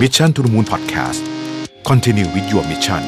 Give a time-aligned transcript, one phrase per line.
[0.00, 1.20] Mission to the Moon Podcast
[1.88, 3.02] Continue with your mission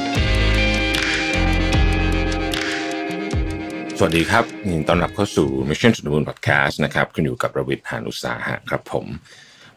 [3.98, 9.06] สวัสดีครับยินดีต้อนรับเข้าสู่ Mission to the Moon Podcast นะครับคุณอยู่กับประวิทย์หานุสาหะครับผม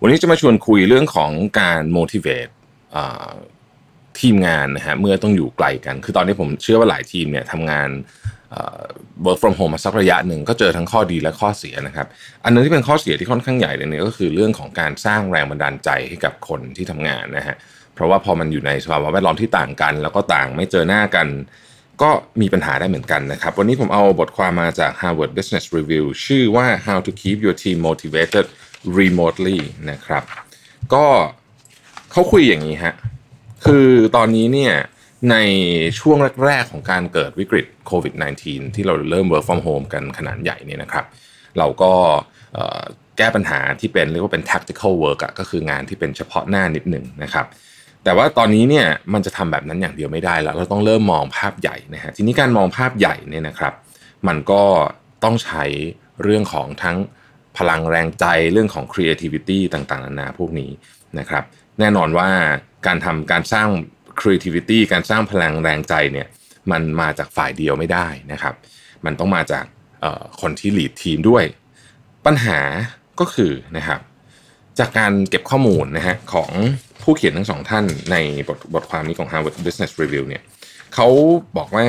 [0.02, 2.52] วันนี้จะมาชวนคุยเรื่องของการ motivate
[4.20, 7.90] ทีมงานนะฮะเมื่อต้องอยู่ไกลกัน คือตอนนี้ผมเชื่อว่าหลายทีมเนี่ยทำงาน
[9.26, 12.08] work from home มาสักระยะหนึ่งก็เจอทั้งข้อดีและข้อเสียนะครับ
[12.44, 17.56] อันนึงที่เป็นข้อเสียที่ค่อนข้างใหญ่เลยเนี่ยก็คือเรื่องของการสร้างแรงบันดาลใจให้กับคนที่ทำงานนะฮะ
[17.94, 21.28] เพราะว่าพอมันอยู่ในสภาวะแวดล้อมที่ต่างกัน แล้วก็ต่างไม่เจอหน้ากัน
[22.02, 22.10] ก็
[22.42, 28.46] มีปัญหาได้เหมือนกันนะครับ วันนี้ผมเอาบทความมาจาก Harvard Business Review ชื่อว่า How to Keep Your Team Motivated
[28.98, 29.60] Remotely
[29.92, 30.24] นะครับ
[30.94, 31.06] ก็
[32.12, 32.94] เขาคุยอย่างนี้ฮะ
[33.66, 34.74] คือตอนนี้เนี่ย
[35.32, 35.36] ใน
[36.00, 38.14] ช่วงแรก ๆ ของการเกิดวิกฤตโควิด
[38.46, 41.06] -19 ที่เราเริ่ม work from home กันขนาดใหญ่เนี่ยนะครับ
[41.58, 41.94] เราก็
[43.18, 47.46] แก้ปัญหาที่เป็นเรียกว่าเป็น tactical work อะก็คืองานที่เป็นเฉพาะหน้านิดหนึ่งนะครับ
[48.04, 53.74] แต่ว่าตอนนี้เนี่ยมันจะทำแบบนั้นอย่างเดียวไม่ได้แล้ว เราต้องเริ่มมองภาพใหญ่นะฮะทีนี้การมองภาพใหญ่เนี่ยนะครับ
[54.28, 54.64] มันก็
[55.24, 55.64] ต้องใช้
[56.24, 56.98] เรื่องของทั้ง
[57.58, 60.72] พลังแรงใจเรื่องของ creativity ต่างๆนานาพวกนี้
[61.20, 61.44] นะครับ
[61.80, 62.30] แน่นอนว่า
[62.86, 63.68] การทำการสร้าง
[64.20, 66.28] creativity การสร้างพลังแรงใจเนี่ย
[66.72, 68.54] มันมาจากฝ่ายเดียวไม่ได้นะครับ
[69.06, 69.66] มันต้องมาจาก
[70.42, 71.44] คนที่ lead ทีมด้วย
[72.26, 72.60] ปัญหา
[73.20, 74.00] ก็คือนะครับ
[74.80, 76.52] จากการเก็บข้อมูลนะฮะของ
[77.02, 78.16] ผู้เขียนทั้งสองท่านใน
[78.48, 80.44] บทบทความนี้ของ Harvard Business Review เนี่ย
[80.96, 81.08] เขา
[81.58, 81.86] บอกว่า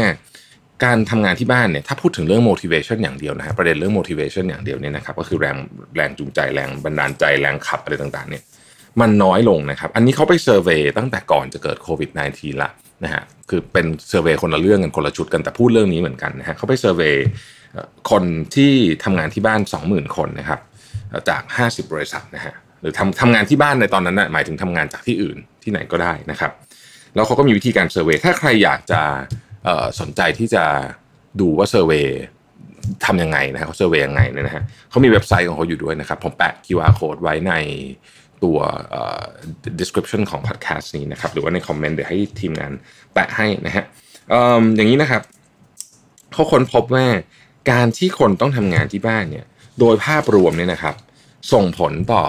[0.85, 5.57] การทำงานที่บ้านเนี่ยถ้าพูดถึงเรื่อง motivation อย่างเดียวนะฮะประเด็นเรื่อง motivation อย่างเดียวเนี่ยนะครับก็คือแรง
[5.97, 8.43] แรงจูงใจแรงบันดาลใจแรงขับอะไรต่างๆเนี่ย
[9.01, 12.71] มันน้อยลงนะครับ อันนี้เขาไป survey ตั้งแต่ก่อนจะเกิดโควิด -19 ละ
[13.05, 17.15] นะฮะคือเป็น survey คนละเรื่องกันคนละชุดกันแต่พูดเรื่องนี้เหมือนกันนะฮะเขาไป survey
[18.11, 18.73] คนที่
[19.05, 20.61] ทำงานที่บ้าน 20,000 คนนะครับ
[21.29, 26.53] จาก 50 บริษัทนะฮะหรือทำทำงานที่บ้านในตอนนั้นนะหมายถึงทำงานจากที่อื่นที่ไหนก็ได้นะครับ
[27.15, 29.03] แล้วเขาก็มีวิธีการ survey ถ้าใครอยากจะ
[30.01, 30.65] สนใจที่จะ
[31.41, 32.07] ดูว่า survey
[33.07, 37.53] ทำยังไงนะฮะเขา survey ยังไงเนี่ยนะฮะเขามีเว็บไซต์ของเขาอยู่ด้วยนะครับ ผมแปะ QR code ไว้ใน
[38.45, 38.59] ตัว
[39.81, 42.73] description ของ podcast นี้นะครับ หรือว่าในคอมเมนต์เดี๋ยวให้ทีมงาน
[43.13, 43.85] แปะให้นะฮะ
[44.33, 44.35] อ
[44.77, 45.23] อย่างนี้นะครับ
[46.33, 47.07] เขาค้นพบว่า
[47.71, 49.45] การที่คนต้องทำงานที่บ้านเนี่ย
[49.81, 50.95] โดยภาพรวมเนี่ยนะครับ
[51.53, 52.25] ส่งผลต่อ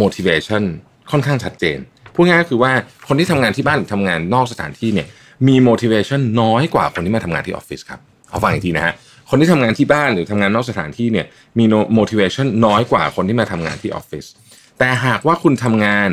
[0.00, 0.62] motivation
[1.10, 1.78] ค่อนข้างชัดเจน
[2.14, 2.72] พูดง่ายๆก็คือว่า
[3.08, 5.06] คนที่ทำงานที่บ้านหรือทำงานนอกสถานที่เนี่ย
[5.48, 8.00] มี motivation น้อยกว่าคนที่มาทำงานที่ออฟฟิศครับ
[8.30, 8.94] เอาฟังอีกทีนะฮะ
[9.30, 11.26] คนที่ทำงานที่บ้านหรือทำงานนอกสถานที่เนี่ย
[11.58, 11.64] มี
[11.98, 14.24] motivation น้อยกว่าคนที่มาทำงานที่ออฟฟิศ
[14.80, 16.10] แต่หากว่าคุณทำงาน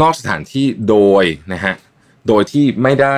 [0.00, 1.74] นอกสถานที่โดยนะฮะ
[2.28, 3.16] โดยที่ไม่ได้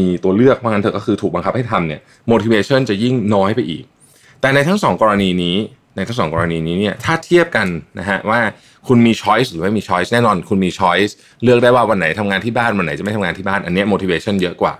[0.00, 2.00] มีตัวเลือกว่างั้นเถอะก็คือถูกบังคับให้ทำเนี่ย
[2.32, 3.84] motivation จะยิ่งน้อยไปอีก
[4.40, 5.56] แต่ในทั้งสองกรณีนี้
[5.96, 7.66] ในทั้งสองกรณีนี้เนี่ยถ้าเทียบกัน
[7.98, 8.40] นะฮะว่า
[8.88, 11.12] คุณมี choice หรือไม่มี choice แน่นอน คุณมี choice
[11.44, 14.74] เลือกได้ว่าวันไหนทำงานที่บ้านวันไหนจะไม่ทำงานที่บ้านอันนี้ motivation เยอะกว่า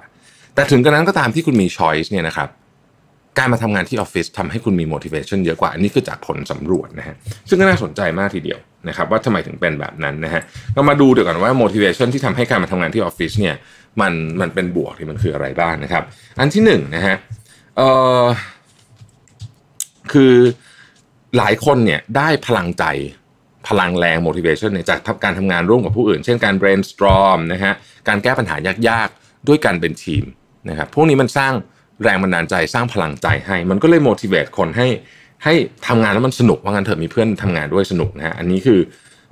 [0.55, 2.49] แต่ถึงกระนั้นก็ตามที่คุณมี choice เนี่ยนะครับ
[3.39, 7.17] การมาทำงานที่ออฟฟิศทำให้คุณมี motivation เยอะกว่าอันนี้คือจากผลสำรวจนะฮะ
[7.49, 8.59] ซึ่งก็น่าสนใจมากทีเดียว
[8.89, 10.43] นะครับว่าทำไมถึงเป็นแบบนั้นนะฮะ
[10.75, 13.55] เรามาดูเดี๋ยวกันว่า motivation ที่ทำให้การมาทำงานที่ออฟฟิศเนี่ย
[14.01, 16.03] มันมันเป็นบวกหรือมันคืออะไรบ้างนะครับ
[16.39, 17.17] อันที่หนึ่งนะฮะ
[17.77, 17.89] เอ่
[18.23, 18.25] อ
[20.13, 20.35] คือ
[21.37, 22.85] หลายคนเนี่ยได้พลังใจ
[23.69, 27.73] พลังแรง motivation เนี่ยจากการทำงานร่วมกับผู้อื่น เช่นการ brainstorm นะฮะ
[28.09, 28.57] การแก้ปัญหา
[28.89, 30.25] ยากๆ ด้วยการเป็นทีม
[30.69, 31.53] นะครับพวกนี้มันสร้าง
[32.03, 34.87] แรงบันดาลใจสร้างพลังใจให้ มันก็เลย motivate คนให้
[35.45, 35.55] ให้
[35.89, 38.81] ทำงานแล้วมันสนุกว่างั้นเถอะมีเพื่อนทำงานด้วยสนุกนะฮะอันนี้คือ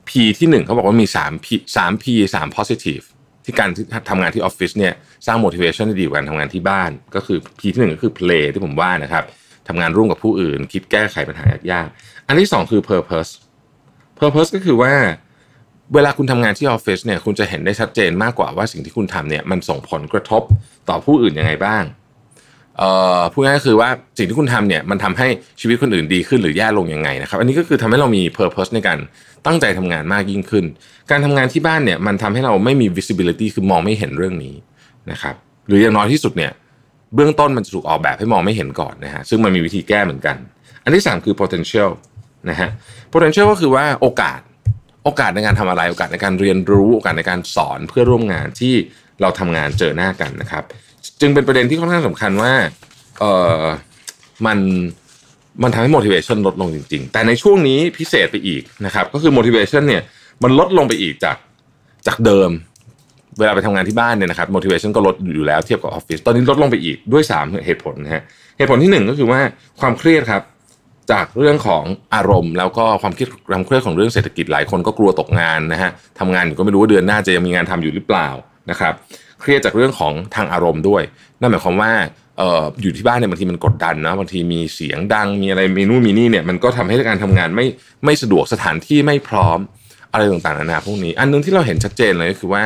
[0.09, 1.47] P ที่หนึ่งเขาบอกว่ามี3 P
[1.77, 2.05] 3 P
[2.35, 3.05] 3 positive
[3.45, 3.71] ที่การ
[4.11, 4.95] ทำงานที่ออฟฟิศเนี่ย
[5.27, 9.25] สร้าง motivation ที่ดีกว่าการทำงานที่บ้าน ก็คือ P ที่หนึ่งก็คือ play ที่ผมว่านะครับ
[9.69, 13.31] ทำงานร่วมกับผู้อื่น คิดแก้ไขปัญหายากๆอันที่สองคือ purpose
[14.19, 14.95] purpose ก็คือว่า
[15.95, 20.43] เวลาคุณทำงานที่ออฟฟิศเนี่ยคุณจะเห็นได้ชัดเจนมากกว่าว่าสิ่งที่คุณทำเนี่ยมันส่งผลกระทบ
[20.89, 21.83] ต่อผู้อื่นยังไงบ้าง
[23.33, 25.29] พูดง่ายๆก็คือว่าสิ่งที่คุณทำเนี่ยมันทำให้
[25.61, 28.99] ชีวิตคนอื่นดีขึ้นหรือแย่ลงยังไงนะครับ อันนี้ก็คือทำให้เรามี purpose ในการ
[29.47, 30.65] ตั้งใจทำงานมากยิ่งขึ้น
[31.11, 34.55] การทำงานที่บ้านเนี่ยมันทำให้เราไม่มี visibility คือมองไม่เห็นเรื่องนี้
[35.11, 35.35] นะครับ
[35.69, 36.53] หรืออย่างน้อยที่สุดเนี่ย
[37.15, 40.37] เบื้องต้นมันจะถูกออกแบบให้มองไม่เห็นก่อนนะฮะซึ่งมันมีวิธีแก้เหมือนกัน
[40.85, 41.91] อันที่ 3 คือ potential
[42.51, 42.69] นะฮะ
[43.13, 44.41] potential ก็คือว่าโอกาส
[45.05, 48.75] โอกาสในการทำอะไรโอกาสในการเรียนรู้โอกาสในการสอนเพื่อร่วมงานที่
[49.21, 50.65] เราทำงานเจอหน้ากันนะครับ
[51.21, 52.53] จึงเป็นประเด็นที่ค่อนข้างสำคัญว่า
[53.19, 53.25] เอ
[53.63, 53.65] อ
[54.47, 54.59] มัน
[55.63, 60.03] มันทำให้ motivation ลดลงจริง ๆ แต่ในช่วงนี้พิเศษไปอีกนะครับ ก็คือ motivation เนี่ย
[60.43, 61.37] มันลดลงไปอีกจาก
[62.07, 62.51] จากเดิม
[63.39, 68.23] เวลาไปทำงานที่บ้านเนี่ยนะครับ motivation ก็ลดอยู่แล้วเทียบกับออฟฟิศตอนนี้ลดลงไปอีกด้วย 3 เหตุผลนะฮะ
[68.59, 69.41] เหตุผลที่ 1 ก็คือว่า
[69.81, 70.43] ความเครียดครับ
[71.13, 71.85] จากเรื่องของ
[72.15, 78.29] อารมณ์ แล้วก็ความคิดความเครียดของเรื่องเศรษฐกิจหลายคนก็กลัวตกงานนะฮะทำงานอยู่ก็ไม่รู้ว่าเดือนหน้าจะยังมีงานทำอยู่หรือเปล่า
[78.71, 78.95] นะครับ
[79.41, 81.03] เครียดจากเรื่องของทางอารมณ์ด้วย
[81.41, 81.93] นั่นหมายความว่า
[82.39, 87.67] เอ่ออยู่ที่บ้านเนี่ยบางทีมันกดดันนะบางทีมีเสียงดังมีอะไรมีนู่นมีนี่เนี่ยมันก็ทำให้การทำงานไม่
[88.05, 89.59] ไม่สะดวกสถานที่ไม่พร้อม
[90.13, 92.63] อะไรต่างๆนานาพวกนี้ อันนึงที่เราเห็นชัดเจนเลยก็คือว่า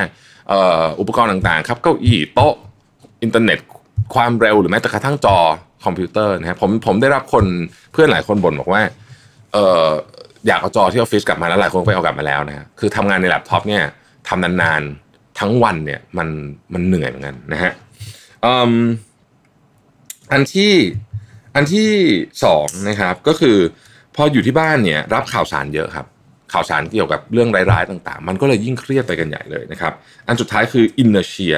[0.48, 2.54] เอ่ออุปกรณ์ต่างๆ ครับเก้าอี้โต๊ะ
[3.22, 3.58] อินเทอร์เน็ต
[4.14, 5.38] ความเร็วหรือแม้แต่กระทั่งจอ
[5.84, 7.44] คอมพิวเตอร์นะครับผมผมได้รับคน
[7.92, 8.82] เพื่อนหลายคนบ่นบอกว่า
[9.52, 9.88] เออ
[10.46, 13.82] อยากเอาจอที่ออฟฟิศกลับมาแล้วหลายคนไปเอากลับมาแล้วนะคือทำงานในแล็ปท็อปเนี่ย
[14.28, 16.28] ทำนานๆ ทั้งวันเนี่ยมัน
[16.74, 17.72] มันเหนื่อยเหมือนกันนะฮะ
[20.32, 20.72] อันที่
[21.54, 21.88] อันที่
[22.44, 23.56] สองนะครับก็คือ
[24.16, 26.06] พออยู่ที่บ้านเนี่ยรับข่าวสารเยอะครับ
[26.52, 29.92] ข่าวสารเกี่ยวกับเรื่องร้ายๆต่าง ๆ มันก็เลยยิ่งเครียดไปกันใหญ่เลยนะครับ
[30.26, 31.56] อันสุดท้ายคือ inertia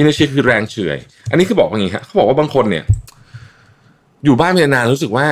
[0.00, 0.98] inertia คือแรงเฉื่อย
[1.30, 2.84] อันนี้คือบอกว่าอย่างนี้ครับเขาบอกว่าบางคนเนี่ย
[4.24, 5.26] อยู่บ้านเป็นนานรู้สึกว่า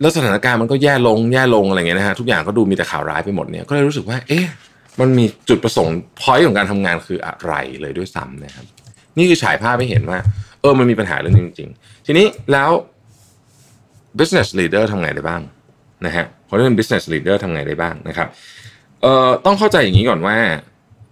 [0.00, 4.46] แล้วสถานการณ์มันก็แย่ลงแย่ลงอะไรเงี้ยนะฮะทุกอย่างก็ดูมีแต่ข่าวร้ายไปหมดเนี่ยก็เลยรู้สึกว่า เอ๊ะ
[5.00, 8.66] มันมีจุดประสงค์พอยต์ของการทำงานคืออะไรเลยด้วยซ้ำนะครับ
[9.16, 10.18] นี่คือฉายภาพให้เห็นว่า
[10.60, 12.70] เออมันมีปัญหาเรื่องนี้จริง ๆ ทีนี้แล้ว
[14.18, 15.42] business leader ทำไงได้บ้าง
[16.06, 18.28] นะฮะคนที่เป็น business leader ทำไงได้บ้างนะครับ
[19.02, 20.36] เอ่อต้องเข้าใจอย่างนี้ก่อนว่า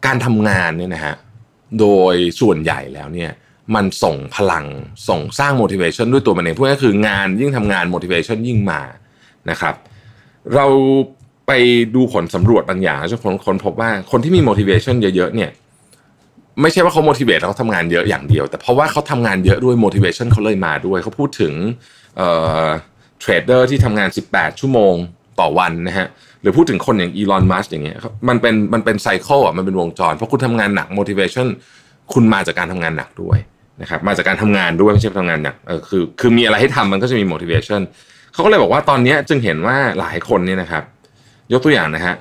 [0.06, 1.14] การทำงานเนี่ยนะฮะ
[1.80, 3.30] โดยส่วนใหญ่แล้วเนี่ย
[3.74, 4.66] มันส่งพลัง
[5.08, 8.80] ส่งสร้าง motivation ด้วยตัวมันเองพูดง่ายคืองานยิ่งทำงาน motivation ยิ่งมา
[9.50, 9.74] นะครับ
[10.54, 10.66] เรา
[11.48, 11.52] ไป
[11.94, 15.50] ดูผลสำรวจบางอย่างแล้วจะค้นคนพบว่าคนที่มี motivation เยอะๆเนี่ย
[16.62, 21.52] ไม่ใช่ว่าเขา motivate แล้วเขาทำงานเยอะอย่างเดียว แต่เพราะว่าเขาทำงานเยอะด้วย motivation เขาเลยมาด้วย เขาพูดถึง
[22.16, 22.28] เอ่
[22.64, 22.66] อ
[23.20, 24.94] trader ที่ทำงาน 18 ชั่วโมง
[25.40, 26.08] ต่อวันนะฮะ
[26.42, 27.96] หรือพูดถึงคนอย่างอีลอนมัสก์อย่างเงี้ย
[28.28, 31.46] มันเป็นมันเป็น cycle อะมันเป็นวงจร เพราะคุณทำงานหนัก motivation
[32.12, 33.38] คุณมาจากการทำงานหนักด้วย
[33.82, 37.80] นะครับมาจากการทำงานด้วยไม่ใช่ทำงานหนักเออคือคือมีอะไรให้ทำมันก็จะมี motivation
[38.32, 40.84] เขาก็เลยบอกว่าตอนนี้จึงเห็นว่าหลายคนเนี่ยนะครับ
[41.52, 42.14] ยกตัวอย่างนะฮะ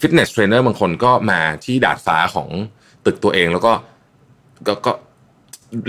[0.00, 2.48] fitness trainer บางคนก็มาที่ดาดฟ้าของ
[3.06, 3.72] ตึกตัวเองแล้วก็
[4.66, 4.92] ก็ก็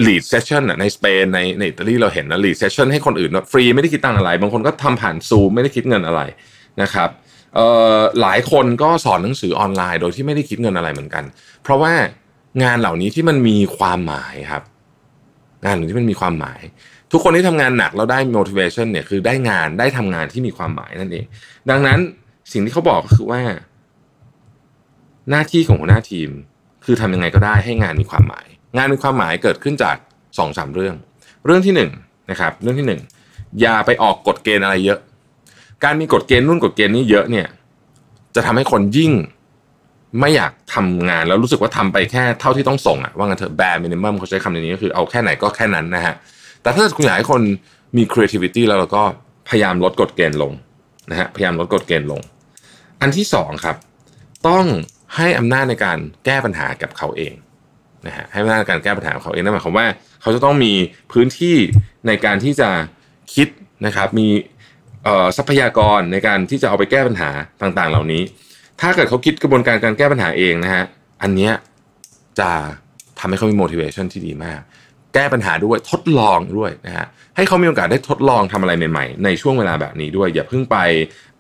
[0.06, 6.22] lead session อะในสเปนในในอิตาลีเราเห็นนะ lead session ให้คนอื่นฟรีไม่ได้คิดตังอะไร บางคนก็ทำผ่านซูมไม่ได้คิดเงินอะไร
[6.82, 7.10] นะครับ
[8.22, 11.24] หลายคนก็สอนหนังสือออนไลน์โดยที่ไม่ได้คิดเงินอะไรเหมือนกัน
[11.64, 11.94] เพราะว่า
[12.64, 14.64] งานเหล่านี้ที่มันมีความหมายครับ
[15.64, 16.62] งานเหล่านี้ที่มันมีความหมาย
[17.12, 21.26] ทุกคนที่ทำงานหนักแล้วได้ motivation เนี่ยคือได้งานได้ทำงานที่มีความหมายนั่นเอง
[21.70, 22.00] ดังนั้น
[22.52, 23.42] สิ่งที่เขาบอกก็คือว่า
[25.30, 26.30] หน้าที่ของหัวหน้าทีม
[26.86, 29.96] คือทำยังไงก็ได้ให้งานมีความหมาย งานมีความหมายเกิดขึ้นจาก
[30.38, 30.96] สองสามเรื่อง
[31.46, 31.92] เรื่องที่หนึ่ง
[32.32, 33.02] นะครับ เรื่องที่หนึ่ง
[33.62, 35.00] อย่าไปออกกฎเกณฑ์อะไรเยอะ
[35.84, 37.48] การมีกฎเกณฑ์นู่นกฎเกณฑ์นี้เยอะเนี่ย
[38.36, 39.12] จะทำให้คนยิ่ง
[40.20, 46.16] ไม่อยากทำงานแล้วรู้สึกว่าทำไปแค่เท่าที่ต้องส่งอะว่างันเถอะ bare minimum เขาใช้คำนี้ก็คือเอาแค่ไหนก็แค่นั้นนะฮะ
[46.62, 47.42] แต่ถ้าคุณอยากให้คน
[47.98, 49.04] มี creativity แล้วเราก็
[49.50, 50.52] พยายามลดกฎเกณฑ์ลง
[51.10, 52.22] นะฮะพยายามลดกฎเกณฑ์ลง
[53.02, 53.76] อันที่สองครับ
[54.48, 54.66] ต้อง
[55.16, 57.34] ให้อำนาจในการแก้ปัญหากับเขาเอง
[58.08, 59.88] นะฮะให้อำนาจในการแก้ปัญหาของเขาเองนั่นหมายความว่า
[60.22, 60.74] เขาจะต้องมี
[61.12, 61.56] พื้นที่
[62.08, 62.70] ในการที่จะ
[63.34, 63.48] คิด
[63.86, 64.28] นะครับ มี
[65.38, 67.30] ทรัพยากรในการที่จะเอาไปแก้ปัญหา
[67.62, 68.22] ต่างๆ เหล่านี้
[68.82, 70.84] ถ้าเกิดเขาคิดกระบวนการการแก้ปัญหาเองนะฮะ
[71.22, 71.54] อันเนี้ย
[72.40, 72.52] จะ
[73.20, 74.60] ทำให้เขามี motivation ที่ดีมาก
[75.14, 77.06] แก้ปัญหาด้วยทดลองด้วยนะฮะ
[77.36, 80.78] ให้เขามีโอกาสได้ทดลองทำอะไรใหม่ๆ ในช่วงเวลาแบบนี้ด้วย อย่าเพิ่งไป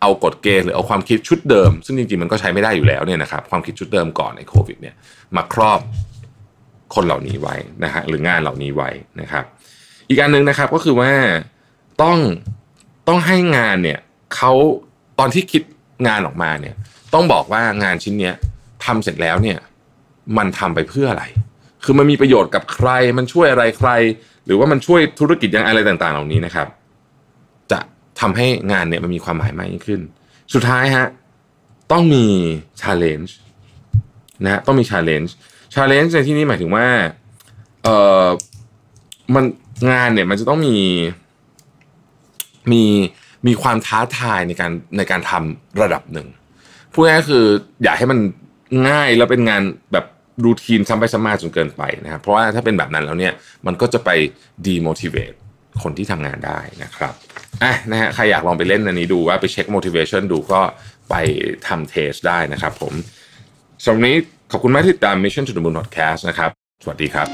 [0.01, 4.95] เอากฎเกณฑ์หรือเอาความคิดชุดเดิม ซึ่งจริงๆมันก็ใช้ไม่ได้อยู่แล้วเนี่ยนะครับความคิดชุดเดิมก่อนในโควิดเนี่ย
[5.35, 5.79] มาครอบ
[6.95, 8.89] คนเหล่านี้ไว้นะฮะหรืองานเหล่านี้ไว้
[9.21, 9.44] นะครับ
[10.09, 11.11] อีกอันหนึ่งนะครับก็คือว่า
[12.01, 12.18] ต้อง
[13.07, 13.99] ต้องให้งานเนี่ย
[14.35, 14.51] เขา
[15.19, 15.63] ตอนที่คิด
[16.07, 16.75] งานออกมาเนี่ย
[17.13, 18.35] ต้องบอกว่างานชิ้นเนี้ย
[18.85, 19.57] ทำเสร็จแล้วเนี่ย
[20.37, 21.25] มันทำไปเพื่ออะไร
[21.83, 23.89] คือมันมีประโยชน์กับใคร มันช่วยอะไรใคร
[24.45, 26.68] หรือว่ามันช่วยธุรกิจยังอะไรต่างๆ เหล่านี้นะครับ
[28.21, 30.02] ทำให้งานเนี่ยมันมีความหมายมากยิ่งขึ้น
[30.54, 31.07] สุดท้ายฮะ
[31.92, 32.26] ต้องมี
[32.81, 33.31] challenge
[34.44, 35.30] นะต้องมี challenge
[35.73, 36.85] challenge ในที่นี้หมายถึงว่า
[37.83, 37.90] เอ
[38.23, 38.28] อ
[39.35, 39.45] มัน
[39.92, 40.78] งานเนี่ยมันจะต้องมี
[42.71, 42.83] มี
[43.47, 46.28] มีความท้าทายในการในการทำระดับหนึ่ง
[46.94, 47.45] พูดง่ายๆคือ
[47.83, 48.19] อย่าให้มัน
[48.90, 49.61] ง่ายแล้วเป็นงาน
[49.94, 50.06] แบบ
[50.45, 53.33] รูทีนซ้ำไปซ้ำมาจนเกินไปนะครับเพราะว่าถ้าเป็นแบบนั้นแล้วเนี่ย
[53.66, 54.09] มันก็จะไป
[54.68, 55.38] demotivate
[55.81, 57.14] คนที่ทำงานได้นะครับ
[57.63, 60.61] อะนะฮะใครอยากลองไปเล่นอันนี้ดูว่าไปเช็ค motivation ดูก็
[61.09, 61.15] ไป
[61.68, 62.94] ทำเทสได้นะครับผม
[63.83, 64.15] สำหรับนี้
[64.51, 66.51] ขอบคุณมากที่ติดตาม Mission to the Moon Podcast นะครับ
[66.83, 67.27] สวัสดีครับ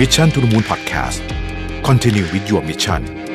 [0.00, 1.20] Mission to the Moon Podcast
[1.88, 3.25] Continue with your mission